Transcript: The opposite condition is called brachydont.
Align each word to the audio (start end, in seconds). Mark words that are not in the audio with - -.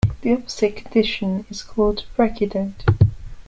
The 0.23 0.33
opposite 0.33 0.77
condition 0.77 1.45
is 1.51 1.61
called 1.61 2.07
brachydont. 2.17 2.73